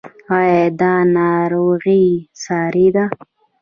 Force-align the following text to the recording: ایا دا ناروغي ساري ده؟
ایا 0.37 0.63
دا 0.79 0.93
ناروغي 1.15 2.05
ساري 2.43 2.87
ده؟ 2.95 3.05